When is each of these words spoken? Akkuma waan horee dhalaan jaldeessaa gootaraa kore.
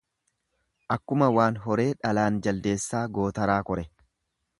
Akkuma 0.95 1.27
waan 1.35 1.59
horee 1.65 1.85
dhalaan 2.05 2.39
jaldeessaa 2.47 3.03
gootaraa 3.19 3.59
kore. 3.69 3.85